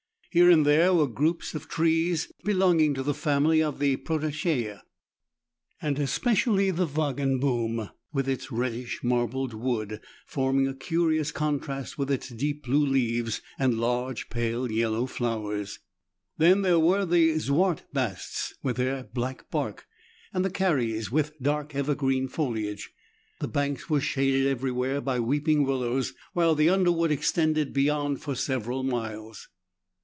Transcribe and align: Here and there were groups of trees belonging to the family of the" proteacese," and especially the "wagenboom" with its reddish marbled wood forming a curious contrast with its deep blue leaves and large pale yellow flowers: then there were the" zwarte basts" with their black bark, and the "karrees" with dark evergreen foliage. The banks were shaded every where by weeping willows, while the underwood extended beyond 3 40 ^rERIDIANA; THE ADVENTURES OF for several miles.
Here 0.33 0.49
and 0.49 0.65
there 0.65 0.93
were 0.93 1.07
groups 1.09 1.53
of 1.55 1.67
trees 1.67 2.31
belonging 2.45 2.93
to 2.93 3.03
the 3.03 3.13
family 3.13 3.61
of 3.61 3.79
the" 3.79 3.97
proteacese," 3.97 4.79
and 5.81 5.99
especially 5.99 6.71
the 6.71 6.87
"wagenboom" 6.87 7.89
with 8.13 8.29
its 8.29 8.49
reddish 8.49 9.01
marbled 9.03 9.53
wood 9.53 9.99
forming 10.25 10.69
a 10.69 10.73
curious 10.73 11.33
contrast 11.33 11.97
with 11.97 12.09
its 12.09 12.29
deep 12.29 12.63
blue 12.63 12.85
leaves 12.85 13.41
and 13.59 13.77
large 13.77 14.29
pale 14.29 14.71
yellow 14.71 15.05
flowers: 15.05 15.79
then 16.37 16.61
there 16.61 16.79
were 16.79 17.03
the" 17.05 17.35
zwarte 17.37 17.81
basts" 17.91 18.53
with 18.63 18.77
their 18.77 19.03
black 19.03 19.49
bark, 19.51 19.85
and 20.33 20.45
the 20.45 20.49
"karrees" 20.49 21.11
with 21.11 21.37
dark 21.41 21.75
evergreen 21.75 22.29
foliage. 22.29 22.89
The 23.41 23.49
banks 23.49 23.89
were 23.89 23.99
shaded 23.99 24.47
every 24.47 24.71
where 24.71 25.01
by 25.01 25.19
weeping 25.19 25.65
willows, 25.65 26.13
while 26.31 26.55
the 26.55 26.69
underwood 26.69 27.11
extended 27.11 27.73
beyond 27.73 28.19
3 28.19 28.19
40 28.19 28.21
^rERIDIANA; 28.21 28.23
THE 28.23 28.29
ADVENTURES 28.29 28.29
OF 28.29 28.37
for 28.37 28.41
several 28.41 28.83
miles. 28.83 29.49